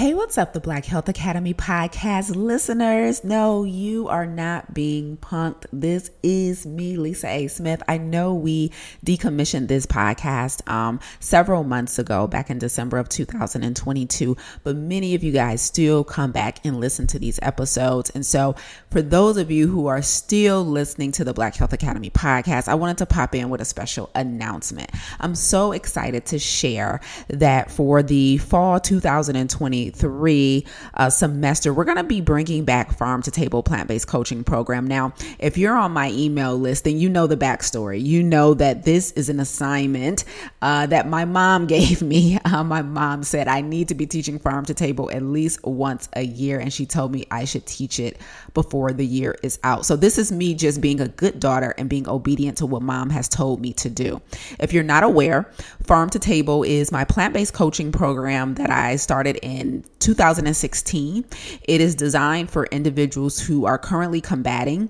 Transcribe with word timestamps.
Hey, 0.00 0.14
what's 0.14 0.38
up, 0.38 0.54
the 0.54 0.60
Black 0.60 0.86
Health 0.86 1.10
Academy 1.10 1.52
podcast 1.52 2.34
listeners? 2.34 3.22
No, 3.22 3.64
you 3.64 4.08
are 4.08 4.24
not 4.24 4.72
being 4.72 5.18
punked. 5.18 5.66
This 5.74 6.10
is 6.22 6.64
me, 6.64 6.96
Lisa 6.96 7.28
A. 7.28 7.48
Smith. 7.48 7.82
I 7.86 7.98
know 7.98 8.32
we 8.34 8.72
decommissioned 9.04 9.68
this 9.68 9.84
podcast 9.84 10.66
um, 10.70 11.00
several 11.18 11.64
months 11.64 11.98
ago, 11.98 12.26
back 12.26 12.48
in 12.48 12.58
December 12.58 12.96
of 12.96 13.10
2022, 13.10 14.38
but 14.64 14.74
many 14.74 15.14
of 15.14 15.22
you 15.22 15.32
guys 15.32 15.60
still 15.60 16.02
come 16.02 16.32
back 16.32 16.64
and 16.64 16.80
listen 16.80 17.06
to 17.08 17.18
these 17.18 17.38
episodes. 17.42 18.08
And 18.08 18.24
so, 18.24 18.56
for 18.90 19.02
those 19.02 19.36
of 19.36 19.50
you 19.50 19.68
who 19.68 19.86
are 19.88 20.00
still 20.00 20.64
listening 20.64 21.12
to 21.12 21.24
the 21.24 21.34
Black 21.34 21.56
Health 21.56 21.74
Academy 21.74 22.08
podcast, 22.08 22.68
I 22.68 22.74
wanted 22.74 22.96
to 22.96 23.06
pop 23.06 23.34
in 23.34 23.50
with 23.50 23.60
a 23.60 23.66
special 23.66 24.08
announcement. 24.14 24.92
I'm 25.20 25.34
so 25.34 25.72
excited 25.72 26.24
to 26.24 26.38
share 26.38 27.00
that 27.28 27.70
for 27.70 28.02
the 28.02 28.38
fall 28.38 28.80
2020 28.80 29.89
three 29.90 30.66
uh, 30.94 31.10
semester, 31.10 31.72
we're 31.72 31.84
going 31.84 31.96
to 31.96 32.04
be 32.04 32.20
bringing 32.20 32.64
back 32.64 32.96
Pharm 32.96 33.22
to 33.24 33.30
Table 33.30 33.62
Plant 33.62 33.88
Based 33.88 34.06
Coaching 34.06 34.44
Program. 34.44 34.86
Now, 34.86 35.12
if 35.38 35.58
you're 35.58 35.76
on 35.76 35.92
my 35.92 36.10
email 36.10 36.56
list, 36.56 36.84
then 36.84 36.98
you 36.98 37.08
know 37.08 37.26
the 37.26 37.36
backstory. 37.36 38.02
You 38.02 38.22
know 38.22 38.54
that 38.54 38.84
this 38.84 39.12
is 39.12 39.28
an 39.28 39.40
assignment 39.40 40.24
uh, 40.62 40.86
that 40.86 41.08
my 41.08 41.24
mom 41.24 41.66
gave 41.66 42.02
me. 42.02 42.38
Uh, 42.44 42.64
my 42.64 42.82
mom 42.82 43.22
said 43.22 43.48
I 43.48 43.60
need 43.60 43.88
to 43.88 43.94
be 43.94 44.06
teaching 44.06 44.38
Pharm 44.38 44.66
to 44.66 44.74
Table 44.74 45.10
at 45.10 45.22
least 45.22 45.64
once 45.64 46.08
a 46.14 46.22
year, 46.22 46.58
and 46.58 46.72
she 46.72 46.86
told 46.86 47.12
me 47.12 47.26
I 47.30 47.44
should 47.44 47.66
teach 47.66 48.00
it 48.00 48.18
before 48.54 48.92
the 48.92 49.06
year 49.06 49.36
is 49.42 49.58
out. 49.62 49.86
So, 49.86 49.96
this 49.96 50.18
is 50.18 50.32
me 50.32 50.54
just 50.54 50.80
being 50.80 51.00
a 51.00 51.08
good 51.08 51.40
daughter 51.40 51.74
and 51.78 51.88
being 51.88 52.08
obedient 52.08 52.58
to 52.58 52.66
what 52.66 52.82
mom 52.82 53.10
has 53.10 53.28
told 53.28 53.60
me 53.60 53.72
to 53.74 53.90
do. 53.90 54.20
If 54.58 54.72
you're 54.72 54.82
not 54.82 55.02
aware, 55.02 55.50
Pharm 55.84 56.10
to 56.10 56.18
Table 56.18 56.62
is 56.62 56.92
my 56.92 57.04
plant 57.04 57.34
based 57.34 57.54
coaching 57.54 57.92
program 57.92 58.54
that 58.54 58.70
I 58.70 58.96
started 58.96 59.38
in 59.42 59.79
2016. 59.98 61.24
It 61.64 61.80
is 61.80 61.94
designed 61.94 62.50
for 62.50 62.66
individuals 62.66 63.40
who 63.40 63.66
are 63.66 63.78
currently 63.78 64.20
combating 64.20 64.88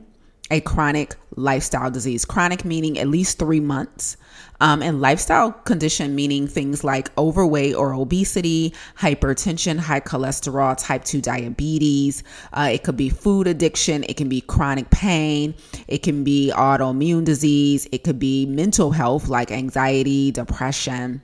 a 0.51 0.61
chronic 0.61 1.17
lifestyle 1.37 1.91
disease. 1.91 2.25
Chronic 2.25 2.65
meaning 2.65 2.99
at 2.99 3.09
least 3.09 3.39
three 3.39 3.61
months, 3.61 4.17
um, 4.61 4.83
and 4.83 5.01
lifestyle 5.01 5.53
condition 5.53 6.15
meaning 6.15 6.47
things 6.47 6.85
like 6.85 7.17
overweight 7.17 7.75
or 7.75 7.95
obesity, 7.95 8.75
hypertension, 8.99 9.79
high 9.79 10.01
cholesterol, 10.01 10.77
type 10.79 11.05
2 11.05 11.21
diabetes. 11.21 12.23
Uh, 12.53 12.71
it 12.73 12.83
could 12.83 12.97
be 12.97 13.09
food 13.09 13.47
addiction, 13.47 14.05
it 14.09 14.17
can 14.17 14.29
be 14.29 14.41
chronic 14.41 14.91
pain, 14.91 15.55
it 15.89 16.03
can 16.03 16.25
be 16.25 16.53
autoimmune 16.55 17.25
disease, 17.25 17.89
it 17.93 18.05
could 18.05 18.19
be 18.19 18.45
mental 18.47 18.91
health 18.91 19.29
like 19.29 19.51
anxiety, 19.51 20.31
depression. 20.31 21.23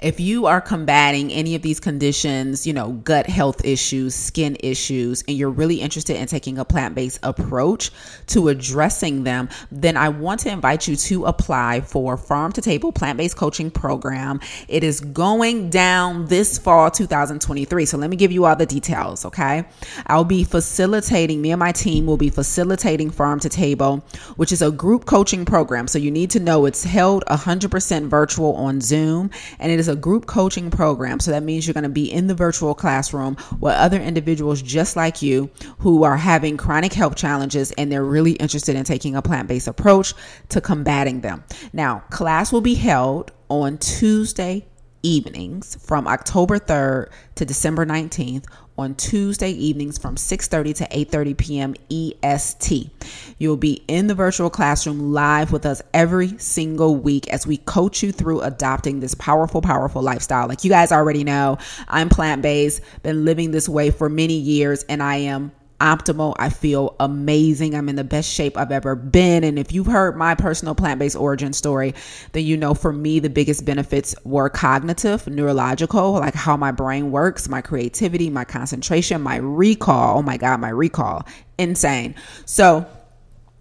If 0.00 0.20
you 0.20 0.46
are 0.46 0.60
combating 0.60 1.32
any 1.32 1.54
of 1.54 1.62
these 1.62 1.80
conditions, 1.80 2.66
you 2.66 2.72
know, 2.72 2.92
gut 2.92 3.26
health 3.26 3.64
issues, 3.64 4.14
skin 4.14 4.56
issues, 4.60 5.22
and 5.28 5.36
you're 5.36 5.50
really 5.50 5.80
interested 5.80 6.16
in 6.16 6.26
taking 6.26 6.58
a 6.58 6.64
plant 6.64 6.94
based 6.94 7.18
approach 7.22 7.90
to 8.28 8.48
addressing 8.48 9.24
them, 9.24 9.48
then 9.70 9.96
I 9.96 10.08
want 10.08 10.40
to 10.40 10.50
invite 10.50 10.88
you 10.88 10.96
to 10.96 11.26
apply 11.26 11.80
for 11.80 12.16
Pharm 12.16 12.52
to 12.54 12.60
Table 12.60 12.92
Plant 12.92 13.18
Based 13.18 13.36
Coaching 13.36 13.70
Program. 13.70 14.40
It 14.68 14.84
is 14.84 15.00
going 15.00 15.70
down 15.70 16.26
this 16.26 16.58
fall 16.58 16.90
2023. 16.90 17.84
So 17.84 17.98
let 17.98 18.10
me 18.10 18.16
give 18.16 18.32
you 18.32 18.44
all 18.44 18.56
the 18.56 18.66
details, 18.66 19.24
okay? 19.24 19.64
I'll 20.06 20.24
be 20.24 20.44
facilitating, 20.44 21.40
me 21.40 21.52
and 21.52 21.60
my 21.60 21.72
team 21.72 22.06
will 22.06 22.16
be 22.16 22.30
facilitating 22.30 23.10
Pharm 23.10 23.40
to 23.40 23.48
Table, 23.48 24.04
which 24.36 24.52
is 24.52 24.62
a 24.62 24.70
group 24.70 25.06
coaching 25.06 25.44
program. 25.44 25.86
So 25.88 25.98
you 25.98 26.10
need 26.10 26.30
to 26.30 26.40
know 26.40 26.66
it's 26.66 26.84
held 26.84 27.24
100% 27.26 28.08
virtual 28.08 28.54
on 28.54 28.80
Zoom 28.80 29.30
and 29.60 29.70
it 29.70 29.78
is 29.78 29.88
a 29.88 29.96
group 29.96 30.26
coaching 30.26 30.70
program. 30.70 31.20
So 31.20 31.30
that 31.30 31.42
means 31.42 31.66
you're 31.66 31.74
going 31.74 31.84
to 31.84 31.88
be 31.88 32.10
in 32.10 32.26
the 32.26 32.34
virtual 32.34 32.74
classroom 32.74 33.36
with 33.60 33.74
other 33.74 34.00
individuals 34.00 34.62
just 34.62 34.96
like 34.96 35.22
you 35.22 35.50
who 35.78 36.02
are 36.02 36.16
having 36.16 36.56
chronic 36.56 36.92
health 36.92 37.14
challenges 37.14 37.70
and 37.72 37.92
they're 37.92 38.04
really 38.04 38.32
interested 38.32 38.74
in 38.74 38.84
taking 38.84 39.14
a 39.14 39.22
plant 39.22 39.48
based 39.48 39.68
approach 39.68 40.14
to 40.48 40.60
combating 40.60 41.20
them. 41.20 41.44
Now, 41.72 42.00
class 42.10 42.52
will 42.52 42.60
be 42.60 42.74
held 42.74 43.32
on 43.48 43.78
Tuesday 43.78 44.66
evenings 45.02 45.76
from 45.84 46.06
October 46.06 46.58
3rd 46.58 47.10
to 47.36 47.44
December 47.44 47.86
19th 47.86 48.44
on 48.78 48.94
Tuesday 48.94 49.50
evenings 49.50 49.98
from 49.98 50.16
6:30 50.16 50.74
to 50.76 50.84
8:30 50.88 51.36
p.m. 51.36 51.74
EST. 51.90 52.90
You'll 53.38 53.56
be 53.56 53.84
in 53.88 54.06
the 54.06 54.14
virtual 54.14 54.50
classroom 54.50 55.12
live 55.12 55.52
with 55.52 55.66
us 55.66 55.82
every 55.92 56.38
single 56.38 56.96
week 56.96 57.28
as 57.28 57.46
we 57.46 57.58
coach 57.58 58.02
you 58.02 58.10
through 58.12 58.40
adopting 58.40 59.00
this 59.00 59.14
powerful 59.14 59.60
powerful 59.60 60.02
lifestyle. 60.02 60.48
Like 60.48 60.64
you 60.64 60.70
guys 60.70 60.92
already 60.92 61.24
know, 61.24 61.58
I'm 61.88 62.08
plant-based, 62.08 62.80
been 63.02 63.24
living 63.24 63.50
this 63.50 63.68
way 63.68 63.90
for 63.90 64.08
many 64.08 64.34
years 64.34 64.84
and 64.88 65.02
I 65.02 65.16
am 65.16 65.52
optimal. 65.80 66.34
I 66.38 66.48
feel 66.48 66.94
amazing. 67.00 67.74
I'm 67.74 67.88
in 67.88 67.96
the 67.96 68.04
best 68.04 68.30
shape 68.30 68.56
I've 68.56 68.70
ever 68.70 68.94
been. 68.94 69.44
And 69.44 69.58
if 69.58 69.72
you've 69.72 69.86
heard 69.86 70.16
my 70.16 70.34
personal 70.34 70.74
plant 70.74 71.00
based 71.00 71.16
origin 71.16 71.52
story, 71.52 71.94
then 72.32 72.44
you 72.44 72.56
know 72.56 72.74
for 72.74 72.92
me, 72.92 73.18
the 73.18 73.30
biggest 73.30 73.64
benefits 73.64 74.14
were 74.24 74.48
cognitive, 74.48 75.26
neurological, 75.26 76.12
like 76.12 76.34
how 76.34 76.56
my 76.56 76.70
brain 76.70 77.10
works, 77.10 77.48
my 77.48 77.60
creativity, 77.60 78.30
my 78.30 78.44
concentration, 78.44 79.22
my 79.22 79.36
recall. 79.36 80.18
Oh 80.18 80.22
my 80.22 80.36
God, 80.36 80.60
my 80.60 80.70
recall. 80.70 81.26
Insane. 81.58 82.14
So, 82.46 82.86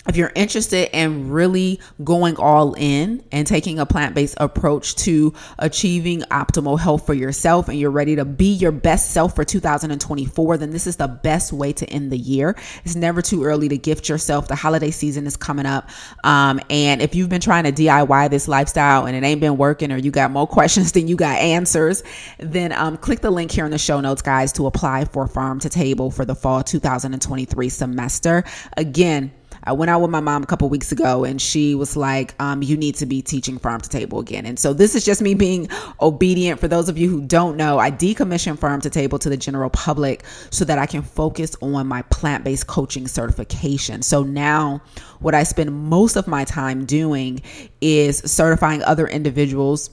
if 0.08 0.16
you're 0.16 0.32
interested 0.34 0.96
in 0.98 1.30
really 1.30 1.80
going 2.04 2.38
all 2.38 2.74
in 2.76 3.22
and 3.34 3.46
taking 3.46 3.80
a 3.80 3.86
plant 3.86 4.16
based 4.16 4.36
approach 4.38 4.96
to 4.96 5.34
achieving 5.60 6.22
optimal 6.32 6.80
health 6.80 7.06
for 7.06 7.14
yourself 7.14 7.68
and 7.68 7.78
you're 7.78 7.92
ready 7.92 8.16
to 8.16 8.24
be 8.24 8.54
your 8.54 8.72
best 8.72 9.12
self 9.12 9.36
for 9.36 9.44
2024, 9.44 10.58
then 10.58 10.72
this 10.72 10.88
is 10.88 10.96
the 10.96 11.08
best 11.08 11.52
way 11.52 11.74
to 11.74 11.88
end 11.90 12.12
the 12.12 12.18
year. 12.18 12.56
It's 12.86 12.96
never 12.96 13.22
too 13.22 13.44
early 13.44 13.68
to 13.70 13.78
gift 13.78 14.08
yourself. 14.08 14.48
The 14.48 14.56
holiday 14.56 14.90
season 14.90 15.28
is 15.28 15.36
coming 15.36 15.66
up. 15.66 15.90
Um, 16.24 16.62
and 16.70 17.02
if 17.02 17.14
you've 17.14 17.30
been 17.30 17.42
trying 17.42 17.66
to 17.66 17.72
DIY 17.72 18.30
this 18.30 18.48
lifestyle 18.48 19.06
and 19.06 19.18
it 19.18 19.24
ain't 19.24 19.42
been 19.42 19.58
working 19.58 19.92
or 19.92 19.98
you 19.98 20.12
got 20.12 20.32
more 20.32 20.48
questions 20.59 20.94
than 20.94 21.09
you 21.09 21.18
got 21.18 21.38
answers, 21.38 22.04
then 22.40 22.72
um, 22.72 22.96
click 22.96 23.20
the 23.20 23.32
link 23.32 23.52
here 23.52 23.66
in 23.66 23.72
the 23.72 23.78
show 23.78 24.00
notes, 24.00 24.22
guys, 24.22 24.54
to 24.54 24.66
apply 24.66 25.06
for 25.06 25.28
Pharm 25.28 25.59
to 25.62 25.70
Table 25.70 26.09
for 26.09 26.24
the 26.24 26.36
fall 26.36 26.64
2023 26.64 27.68
semester. 27.68 28.46
Again, 28.78 29.32
I 29.69 29.72
went 29.72 29.91
out 29.91 30.02
with 30.02 30.09
my 30.09 30.19
mom 30.19 30.41
a 30.41 30.47
couple 30.47 30.68
weeks 30.68 30.91
ago 30.91 31.24
and 31.24 31.40
she 31.40 31.75
was 31.75 31.96
like, 31.96 32.34
um, 32.41 32.63
you 32.63 32.75
need 32.75 32.96
to 32.96 33.06
be 33.06 33.22
teaching 33.22 33.59
pharm 33.59 33.80
to 33.84 33.88
table 33.88 34.18
again. 34.18 34.47
And 34.47 34.57
so 34.57 34.74
this 34.74 34.96
is 34.96 35.06
just 35.06 35.22
me 35.22 35.35
being 35.35 35.69
obedient. 36.02 36.59
For 36.59 36.68
those 36.68 36.90
of 36.90 36.97
you 36.97 37.07
who 37.07 37.22
don't 37.22 37.56
know, 37.56 37.78
I 37.78 37.91
decommissioned 37.91 38.58
pharm 38.58 38.81
to 38.81 38.90
table 38.90 39.19
to 39.19 39.29
the 39.29 39.38
general 39.38 39.69
public 39.69 40.24
so 40.50 40.66
that 40.66 40.79
I 40.79 40.88
can 40.88 41.03
focus 41.03 41.56
on 41.62 41.85
my 41.85 42.02
plant 42.03 42.44
based 42.44 42.66
coaching 42.66 43.08
certification. 43.08 44.02
So 44.02 44.24
now 44.24 44.81
what 45.19 45.35
I 45.35 45.44
spend 45.44 45.72
most 45.72 46.16
of 46.16 46.28
my 46.28 46.46
time 46.46 46.85
doing 46.85 47.40
is 47.79 48.18
certifying 48.25 48.81
other 48.81 49.08
individuals 49.08 49.91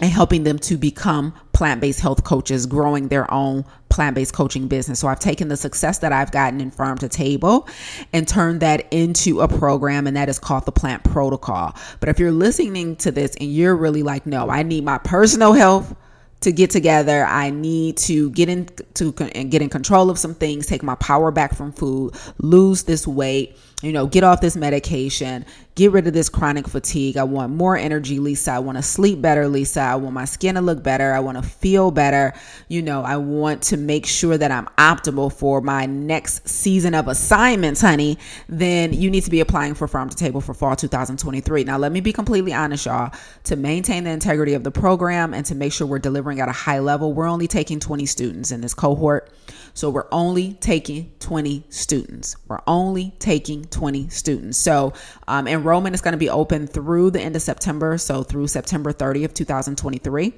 and 0.00 0.10
helping 0.10 0.44
them 0.44 0.58
to 0.58 0.76
become 0.76 1.32
plant 1.52 1.80
based 1.80 2.00
health 2.00 2.24
coaches, 2.24 2.66
growing 2.66 3.08
their 3.08 3.32
own 3.32 3.64
plant 3.88 4.14
based 4.14 4.34
coaching 4.34 4.68
business. 4.68 5.00
So 5.00 5.08
I've 5.08 5.20
taken 5.20 5.48
the 5.48 5.56
success 5.56 5.98
that 6.00 6.12
I've 6.12 6.30
gotten 6.30 6.60
in 6.60 6.70
Pharm 6.70 6.98
to 6.98 7.08
Table 7.08 7.68
and 8.12 8.28
turned 8.28 8.60
that 8.60 8.92
into 8.92 9.40
a 9.40 9.48
program, 9.48 10.06
and 10.06 10.16
that 10.16 10.28
is 10.28 10.38
called 10.38 10.66
the 10.66 10.72
Plant 10.72 11.04
Protocol. 11.04 11.74
But 12.00 12.08
if 12.10 12.18
you're 12.18 12.32
listening 12.32 12.96
to 12.96 13.10
this 13.10 13.34
and 13.36 13.52
you're 13.52 13.74
really 13.74 14.02
like, 14.02 14.26
no, 14.26 14.50
I 14.50 14.62
need 14.62 14.84
my 14.84 14.98
personal 14.98 15.54
health 15.54 15.94
to 16.40 16.52
get 16.52 16.70
together. 16.70 17.24
I 17.24 17.50
need 17.50 17.96
to 17.98 18.30
get 18.30 18.48
in 18.48 18.68
to 18.94 19.14
and 19.34 19.50
get 19.50 19.62
in 19.62 19.70
control 19.70 20.10
of 20.10 20.18
some 20.18 20.34
things, 20.34 20.66
take 20.66 20.82
my 20.82 20.94
power 20.96 21.30
back 21.30 21.54
from 21.54 21.72
food, 21.72 22.14
lose 22.38 22.84
this 22.84 23.06
weight, 23.06 23.56
you 23.82 23.92
know, 23.92 24.06
get 24.06 24.24
off 24.24 24.40
this 24.40 24.56
medication, 24.56 25.44
get 25.74 25.92
rid 25.92 26.06
of 26.06 26.14
this 26.14 26.30
chronic 26.30 26.66
fatigue. 26.66 27.18
I 27.18 27.24
want 27.24 27.52
more 27.52 27.76
energy, 27.76 28.18
Lisa. 28.18 28.52
I 28.52 28.58
want 28.58 28.78
to 28.78 28.82
sleep 28.82 29.20
better, 29.20 29.46
Lisa. 29.48 29.80
I 29.80 29.96
want 29.96 30.14
my 30.14 30.24
skin 30.24 30.54
to 30.54 30.62
look 30.62 30.82
better. 30.82 31.12
I 31.12 31.20
want 31.20 31.36
to 31.36 31.42
feel 31.42 31.90
better. 31.90 32.32
You 32.68 32.80
know, 32.80 33.02
I 33.02 33.18
want 33.18 33.62
to 33.64 33.76
make 33.76 34.06
sure 34.06 34.38
that 34.38 34.50
I'm 34.50 34.64
optimal 34.78 35.30
for 35.30 35.60
my 35.60 35.84
next 35.84 36.48
season 36.48 36.94
of 36.94 37.06
assignments, 37.06 37.82
honey. 37.82 38.16
Then 38.48 38.94
you 38.94 39.10
need 39.10 39.24
to 39.24 39.30
be 39.30 39.40
applying 39.40 39.74
for 39.74 39.86
Pharm 39.86 40.08
to 40.08 40.16
Table 40.16 40.40
for 40.40 40.54
fall 40.54 40.74
2023. 40.74 41.64
Now, 41.64 41.76
let 41.76 41.92
me 41.92 42.00
be 42.00 42.14
completely 42.14 42.54
honest, 42.54 42.86
y'all. 42.86 43.12
To 43.44 43.56
maintain 43.56 44.04
the 44.04 44.10
integrity 44.10 44.54
of 44.54 44.64
the 44.64 44.70
program 44.70 45.34
and 45.34 45.44
to 45.46 45.54
make 45.54 45.74
sure 45.74 45.86
we're 45.86 45.98
delivering 45.98 46.40
at 46.40 46.48
a 46.48 46.52
high 46.52 46.78
level, 46.78 47.12
we're 47.12 47.28
only 47.28 47.46
taking 47.46 47.78
20 47.78 48.06
students 48.06 48.52
in 48.52 48.62
this 48.62 48.72
cohort. 48.72 49.30
So 49.74 49.90
we're 49.90 50.08
only 50.10 50.54
taking 50.54 51.12
20 51.18 51.64
students. 51.68 52.36
We're 52.48 52.62
only 52.66 53.12
taking 53.18 53.65
20 53.70 54.08
students. 54.08 54.58
So 54.58 54.92
um, 55.28 55.46
enrollment 55.46 55.94
is 55.94 56.00
going 56.00 56.12
to 56.12 56.18
be 56.18 56.30
open 56.30 56.66
through 56.66 57.10
the 57.10 57.20
end 57.20 57.36
of 57.36 57.42
September, 57.42 57.98
so 57.98 58.22
through 58.22 58.48
September 58.48 58.92
30th, 58.92 59.34
2023. 59.34 60.34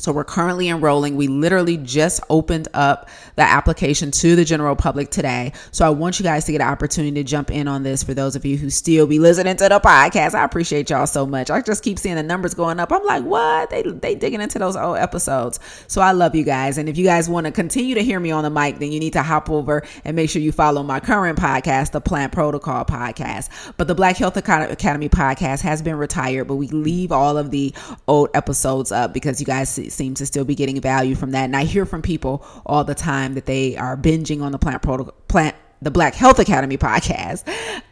So 0.00 0.12
we're 0.12 0.24
currently 0.24 0.68
enrolling. 0.68 1.16
We 1.16 1.28
literally 1.28 1.76
just 1.76 2.20
opened 2.30 2.68
up 2.72 3.08
the 3.36 3.42
application 3.42 4.10
to 4.12 4.34
the 4.34 4.44
general 4.44 4.74
public 4.74 5.10
today. 5.10 5.52
So 5.72 5.86
I 5.86 5.90
want 5.90 6.18
you 6.18 6.24
guys 6.24 6.46
to 6.46 6.52
get 6.52 6.62
an 6.62 6.68
opportunity 6.68 7.22
to 7.22 7.24
jump 7.24 7.50
in 7.50 7.68
on 7.68 7.82
this 7.82 8.02
for 8.02 8.14
those 8.14 8.34
of 8.34 8.44
you 8.44 8.56
who 8.56 8.70
still 8.70 9.06
be 9.06 9.18
listening 9.18 9.56
to 9.56 9.68
the 9.68 9.78
podcast. 9.78 10.34
I 10.34 10.44
appreciate 10.44 10.88
y'all 10.88 11.06
so 11.06 11.26
much. 11.26 11.50
I 11.50 11.60
just 11.60 11.84
keep 11.84 11.98
seeing 11.98 12.16
the 12.16 12.22
numbers 12.22 12.54
going 12.54 12.80
up. 12.80 12.92
I'm 12.92 13.04
like, 13.04 13.24
what? 13.24 13.70
They 13.70 13.82
they 13.82 14.14
digging 14.14 14.40
into 14.40 14.58
those 14.58 14.76
old 14.76 14.96
episodes. 14.96 15.60
So 15.86 16.00
I 16.00 16.12
love 16.12 16.34
you 16.34 16.44
guys. 16.44 16.78
And 16.78 16.88
if 16.88 16.96
you 16.96 17.04
guys 17.04 17.28
want 17.28 17.46
to 17.46 17.52
continue 17.52 17.94
to 17.94 18.02
hear 18.02 18.18
me 18.18 18.30
on 18.30 18.44
the 18.44 18.50
mic, 18.50 18.78
then 18.78 18.92
you 18.92 19.00
need 19.00 19.12
to 19.12 19.22
hop 19.22 19.50
over 19.50 19.82
and 20.04 20.16
make 20.16 20.30
sure 20.30 20.40
you 20.40 20.52
follow 20.52 20.82
my 20.82 21.00
current 21.00 21.38
podcast, 21.38 21.92
the 21.92 22.00
Plant 22.00 22.32
Protocol 22.32 22.84
podcast. 22.86 23.74
But 23.76 23.86
the 23.86 23.94
Black 23.94 24.16
Health 24.16 24.36
Academy 24.36 25.08
podcast 25.08 25.60
has 25.60 25.82
been 25.82 25.96
retired, 25.96 26.46
but 26.46 26.56
we 26.56 26.68
leave 26.68 27.12
all 27.12 27.36
of 27.36 27.50
the 27.50 27.74
old 28.08 28.30
episodes 28.32 28.92
up 28.92 29.12
because 29.12 29.40
you 29.40 29.46
guys 29.46 29.68
see 29.68 29.89
seem 29.90 30.14
to 30.14 30.26
still 30.26 30.44
be 30.44 30.54
getting 30.54 30.80
value 30.80 31.14
from 31.14 31.32
that. 31.32 31.44
And 31.44 31.56
I 31.56 31.64
hear 31.64 31.86
from 31.86 32.02
people 32.02 32.44
all 32.64 32.84
the 32.84 32.94
time 32.94 33.34
that 33.34 33.46
they 33.46 33.76
are 33.76 33.96
binging 33.96 34.42
on 34.42 34.52
the 34.52 34.58
plant 34.58 34.82
protocol 34.82 35.14
plant 35.28 35.56
the 35.82 35.90
Black 35.90 36.14
Health 36.14 36.38
Academy 36.38 36.76
podcast. 36.78 37.44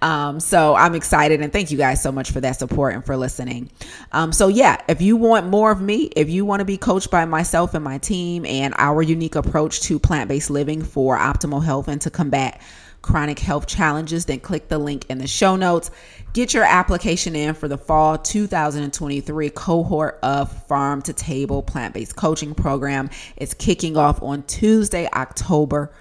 Um, 0.02 0.40
so 0.40 0.74
I'm 0.74 0.94
excited 0.94 1.40
and 1.40 1.52
thank 1.52 1.70
you 1.70 1.78
guys 1.78 2.02
so 2.02 2.12
much 2.12 2.30
for 2.30 2.40
that 2.40 2.52
support 2.58 2.94
and 2.94 3.04
for 3.04 3.16
listening. 3.16 3.70
Um, 4.12 4.32
so, 4.32 4.48
yeah, 4.48 4.80
if 4.88 5.00
you 5.00 5.16
want 5.16 5.46
more 5.46 5.70
of 5.70 5.80
me, 5.80 6.10
if 6.16 6.28
you 6.28 6.44
want 6.44 6.60
to 6.60 6.64
be 6.64 6.76
coached 6.76 7.10
by 7.10 7.24
myself 7.24 7.74
and 7.74 7.82
my 7.82 7.98
team 7.98 8.44
and 8.44 8.74
our 8.76 9.02
unique 9.02 9.34
approach 9.34 9.80
to 9.82 9.98
plant 9.98 10.28
based 10.28 10.50
living 10.50 10.82
for 10.82 11.16
optimal 11.16 11.64
health 11.64 11.88
and 11.88 12.00
to 12.02 12.10
combat 12.10 12.60
chronic 13.02 13.38
health 13.38 13.66
challenges, 13.66 14.26
then 14.26 14.40
click 14.40 14.68
the 14.68 14.78
link 14.78 15.06
in 15.08 15.18
the 15.18 15.26
show 15.26 15.56
notes. 15.56 15.90
Get 16.32 16.52
your 16.52 16.64
application 16.64 17.34
in 17.34 17.54
for 17.54 17.68
the 17.68 17.78
fall 17.78 18.18
2023 18.18 19.50
cohort 19.50 20.18
of 20.22 20.68
Pharm 20.68 21.02
to 21.04 21.12
Table 21.12 21.62
plant 21.62 21.94
based 21.94 22.16
coaching 22.16 22.54
program. 22.54 23.10
It's 23.36 23.54
kicking 23.54 23.96
off 23.96 24.22
on 24.22 24.42
Tuesday, 24.44 25.08
October 25.12 25.92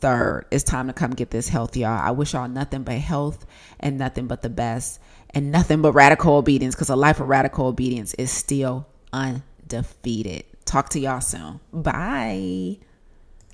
3rd. 0.00 0.44
It's 0.50 0.64
time 0.64 0.86
to 0.88 0.92
come 0.92 1.12
get 1.12 1.30
this 1.30 1.48
health, 1.48 1.76
y'all. 1.76 2.00
I 2.00 2.10
wish 2.10 2.32
y'all 2.32 2.48
nothing 2.48 2.82
but 2.82 2.96
health 2.96 3.46
and 3.78 3.98
nothing 3.98 4.26
but 4.26 4.42
the 4.42 4.50
best 4.50 5.00
and 5.30 5.52
nothing 5.52 5.82
but 5.82 5.92
radical 5.92 6.36
obedience 6.36 6.74
because 6.74 6.88
a 6.88 6.96
life 6.96 7.20
of 7.20 7.28
radical 7.28 7.66
obedience 7.66 8.14
is 8.14 8.30
still 8.30 8.86
undefeated. 9.12 10.44
Talk 10.64 10.88
to 10.90 11.00
y'all 11.00 11.20
soon. 11.20 11.60
Bye. 11.72 12.78